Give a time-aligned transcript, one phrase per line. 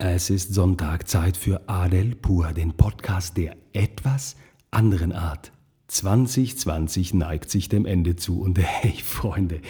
[0.00, 4.36] Es ist Sonntag, Zeit für Adel Pur, den Podcast der etwas
[4.70, 5.50] anderen Art.
[5.88, 9.60] 2020 neigt sich dem Ende zu und hey Freunde,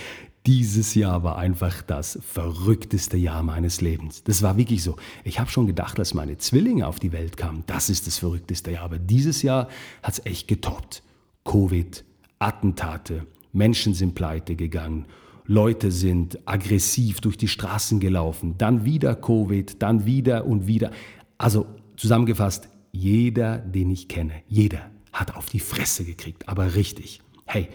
[0.44, 4.22] dieses Jahr war einfach das verrückteste Jahr meines Lebens.
[4.22, 4.96] Das war wirklich so.
[5.24, 8.72] Ich habe schon gedacht, als meine Zwillinge auf die Welt kamen, das ist das verrückteste
[8.72, 8.84] Jahr.
[8.84, 9.68] Aber dieses Jahr
[10.02, 11.02] hat es echt getoppt.
[11.44, 12.04] Covid,
[12.38, 15.06] Attentate, Menschen sind pleite gegangen
[15.50, 20.90] Leute sind aggressiv durch die Straßen gelaufen, dann wieder Covid, dann wieder und wieder.
[21.38, 21.64] Also
[21.96, 27.22] zusammengefasst, jeder, den ich kenne, jeder hat auf die Fresse gekriegt, aber richtig.
[27.46, 27.68] Hey,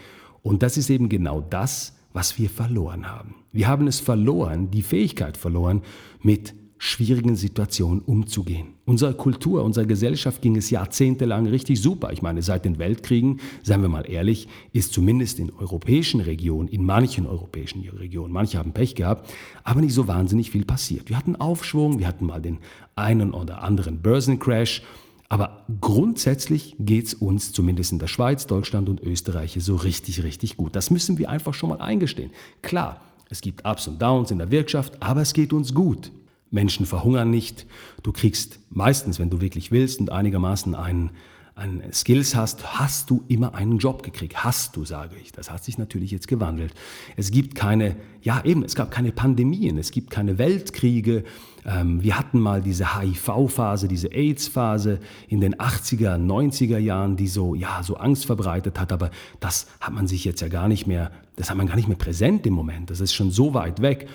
[0.44, 3.36] und das ist eben genau das, was wir verloren haben.
[3.52, 5.82] Wir haben es verloren, die Fähigkeit verloren,
[6.21, 6.54] mit
[6.86, 8.73] schwierigen Situationen umzugehen.
[8.84, 12.12] Unserer Kultur, unserer Gesellschaft ging es jahrzehntelang richtig super.
[12.12, 16.86] Ich meine, seit den Weltkriegen, seien wir mal ehrlich, ist zumindest in europäischen Regionen, in
[16.86, 19.32] manchen europäischen Regionen, manche haben Pech gehabt,
[19.64, 21.08] aber nicht so wahnsinnig viel passiert.
[21.08, 22.58] Wir hatten Aufschwung, wir hatten mal den
[22.98, 24.84] einen oder anderen Börsencrash,
[25.30, 30.57] aber grundsätzlich geht es uns, zumindest in der Schweiz, Deutschland und Österreich, so richtig, richtig
[30.57, 30.76] gut.
[30.76, 32.32] Das müssen wir einfach schon mal eingestehen.
[32.62, 36.12] Klar, es gibt Ups und Downs in der Wirtschaft, aber es geht uns gut.
[36.54, 37.65] Menschen verhungern nicht.
[38.04, 41.10] Du kriegst meistens, wenn du wirklich willst und einigermaßen einen,
[41.55, 44.43] einen Skills hast, hast du immer einen Job gekriegt.
[44.43, 45.32] Hast du, sage ich.
[45.32, 46.73] Das hat sich natürlich jetzt gewandelt.
[47.18, 51.23] Es gibt keine, ja eben, es gab keine Pandemien, es gibt keine Weltkriege.
[51.65, 57.55] Ähm, wir hatten mal diese HIV-Phase, diese AIDS-Phase in den 80er, 90er Jahren, die so,
[57.55, 58.91] ja, so Angst verbreitet hat.
[58.91, 61.88] Aber das hat man sich jetzt ja gar nicht mehr, das hat man gar nicht
[61.88, 62.91] mehr präsent im Moment.
[62.91, 64.07] Das ist schon so weit weg.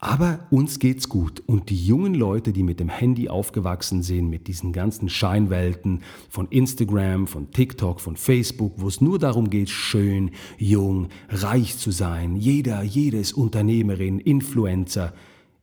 [0.00, 1.42] Aber uns geht's gut.
[1.46, 6.46] Und die jungen Leute, die mit dem Handy aufgewachsen sind, mit diesen ganzen Scheinwelten von
[6.48, 12.36] Instagram, von TikTok, von Facebook, wo es nur darum geht, schön, jung, reich zu sein.
[12.36, 15.12] Jeder, jede ist Unternehmerin, Influencer.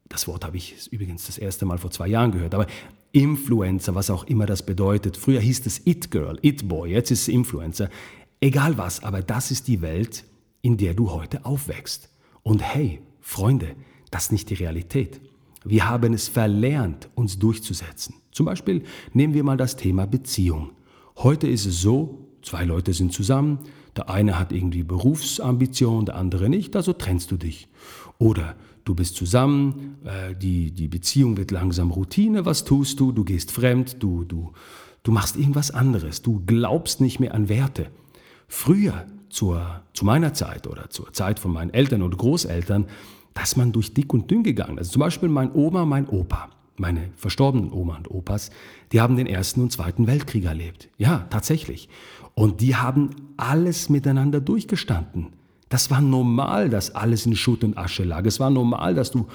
[0.09, 2.53] Das Wort habe ich übrigens das erste Mal vor zwei Jahren gehört.
[2.53, 2.67] Aber
[3.13, 5.15] Influencer, was auch immer das bedeutet.
[5.15, 7.89] Früher hieß es It Girl, It Boy, jetzt ist es Influencer.
[8.41, 10.25] Egal was, aber das ist die Welt,
[10.61, 12.09] in der du heute aufwächst.
[12.43, 13.75] Und hey, Freunde,
[14.15, 15.19] das ist nicht die Realität.
[15.65, 18.15] Wir haben es verlernt, uns durchzusetzen.
[18.31, 20.69] Zum Beispiel nehmen wir mal das Thema Beziehung.
[21.17, 23.59] Heute ist es so, zwei Leute sind zusammen,
[23.93, 27.67] der eine hat irgendwie Berufsambition, der andere nicht, also trennst du dich.
[28.17, 28.55] Oder
[28.85, 33.11] du bist zusammen, äh, die, die Beziehung wird langsam Routine, was tust du?
[33.11, 34.53] Du gehst fremd, du, du,
[35.03, 37.91] du machst irgendwas anderes, du glaubst nicht mehr an Werte.
[38.47, 42.85] Früher, zur, zu meiner Zeit oder zur Zeit von meinen Eltern oder Großeltern,
[43.35, 44.79] da ist man durch dick und dünn gegangen.
[44.79, 48.49] Also zum Beispiel mein Oma, mein Opa, meine verstorbenen Oma und Opas,
[48.91, 50.89] die haben den Ersten und Zweiten Weltkrieg erlebt.
[50.97, 51.89] Ja, tatsächlich.
[52.33, 55.33] Und die haben alles miteinander durchgestanden.
[55.69, 58.25] Das war normal, dass alles in Schutt und Asche lag.
[58.25, 59.27] Es war normal, dass du,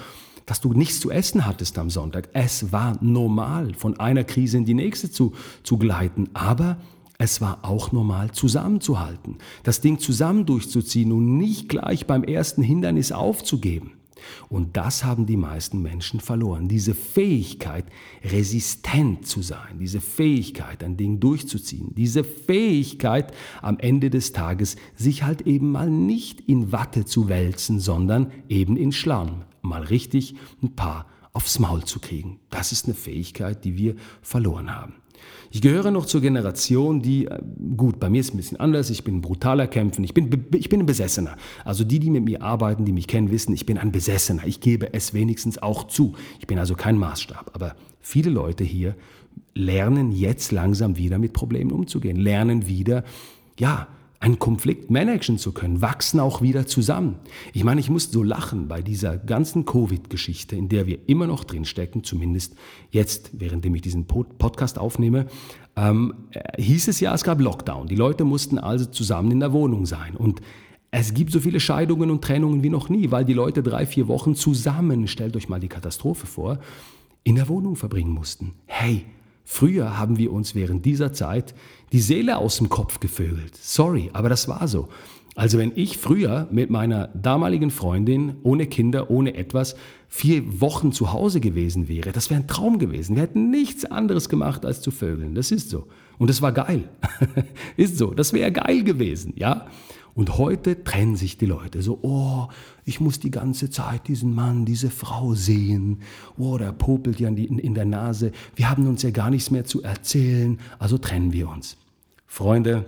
[0.47, 2.29] dass du nichts zu essen hattest am Sonntag.
[2.33, 6.29] Es war normal, von einer Krise in die nächste zu, zu gleiten.
[6.33, 6.77] Aber
[7.21, 13.11] es war auch normal, zusammenzuhalten, das Ding zusammen durchzuziehen und nicht gleich beim ersten Hindernis
[13.11, 13.91] aufzugeben.
[14.49, 16.67] Und das haben die meisten Menschen verloren.
[16.67, 17.85] Diese Fähigkeit,
[18.23, 25.21] resistent zu sein, diese Fähigkeit, ein Ding durchzuziehen, diese Fähigkeit, am Ende des Tages sich
[25.21, 30.33] halt eben mal nicht in Watte zu wälzen, sondern eben in Schlamm, mal richtig
[30.63, 32.39] ein paar aufs Maul zu kriegen.
[32.49, 34.95] Das ist eine Fähigkeit, die wir verloren haben.
[35.51, 37.39] Ich gehöre noch zur Generation, die, äh,
[37.75, 40.69] gut, bei mir ist es ein bisschen anders, ich bin brutaler Kämpfen, ich bin, ich
[40.69, 41.35] bin ein Besessener.
[41.65, 44.45] Also die, die mit mir arbeiten, die mich kennen, wissen, ich bin ein Besessener.
[44.45, 46.13] Ich gebe es wenigstens auch zu.
[46.39, 47.51] Ich bin also kein Maßstab.
[47.53, 48.95] Aber viele Leute hier
[49.53, 53.03] lernen jetzt langsam wieder mit Problemen umzugehen, lernen wieder,
[53.59, 53.87] ja,
[54.21, 57.15] einen Konflikt managen zu können, wachsen auch wieder zusammen.
[57.53, 61.43] Ich meine, ich muss so lachen bei dieser ganzen Covid-Geschichte, in der wir immer noch
[61.43, 62.55] drinstecken, zumindest
[62.91, 65.25] jetzt, währenddem ich diesen Podcast aufnehme,
[65.75, 67.87] ähm, äh, hieß es ja, es gab Lockdown.
[67.87, 70.15] Die Leute mussten also zusammen in der Wohnung sein.
[70.15, 70.39] Und
[70.91, 74.07] es gibt so viele Scheidungen und Trennungen wie noch nie, weil die Leute drei, vier
[74.07, 76.59] Wochen zusammen, stellt euch mal die Katastrophe vor,
[77.23, 78.53] in der Wohnung verbringen mussten.
[78.67, 79.03] Hey,
[79.43, 81.53] Früher haben wir uns während dieser Zeit
[81.91, 83.55] die Seele aus dem Kopf gevögelt.
[83.55, 84.87] Sorry, aber das war so.
[85.35, 89.75] Also wenn ich früher mit meiner damaligen Freundin ohne Kinder, ohne etwas,
[90.09, 93.15] vier Wochen zu Hause gewesen wäre, das wäre ein Traum gewesen.
[93.15, 95.35] Wir hätten nichts anderes gemacht als zu vögeln.
[95.35, 95.87] Das ist so.
[96.17, 96.89] Und das war geil.
[97.77, 98.13] ist so.
[98.13, 99.67] Das wäre geil gewesen, ja.
[100.13, 102.47] Und heute trennen sich die Leute so, oh,
[102.83, 106.01] ich muss die ganze Zeit diesen Mann, diese Frau sehen.
[106.37, 108.31] Oh, der popelt ja in, der Nase.
[108.55, 111.77] Wir haben uns ja gar nichts mehr zu erzählen, also trennen wir uns.
[112.27, 112.85] Freunde,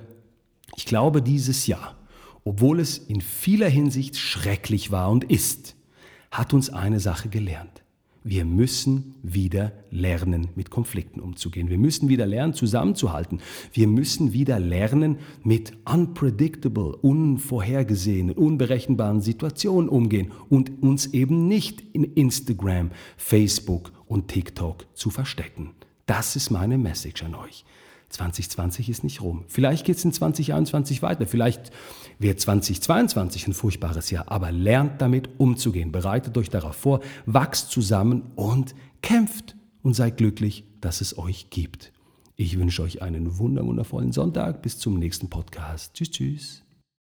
[0.75, 1.95] ich glaube, dieses Jahr,
[2.43, 5.75] obwohl es in vieler Hinsicht schrecklich war und ist,
[6.31, 7.82] hat uns eine Sache gelernt.
[8.23, 11.69] Wir müssen wieder lernen, mit Konflikten umzugehen.
[11.69, 13.41] Wir müssen wieder lernen, zusammenzuhalten.
[13.73, 22.05] Wir müssen wieder lernen, mit unpredictable, unvorhergesehenen, unberechenbaren Situationen umgehen und uns eben nicht in
[22.05, 25.71] Instagram, Facebook und TikTok zu verstecken.
[26.05, 27.65] Das ist meine Message an euch.
[28.13, 29.43] 2020 ist nicht rum.
[29.47, 31.25] Vielleicht geht es in 2021 weiter.
[31.25, 31.71] Vielleicht
[32.19, 34.31] wird 2022 ein furchtbares Jahr.
[34.31, 35.91] Aber lernt damit umzugehen.
[35.91, 37.01] Bereitet euch darauf vor.
[37.25, 39.55] Wachst zusammen und kämpft.
[39.81, 41.91] Und seid glücklich, dass es euch gibt.
[42.37, 44.61] Ich wünsche euch einen wundervollen Sonntag.
[44.61, 45.93] Bis zum nächsten Podcast.
[45.93, 46.63] Tschüss, tschüss.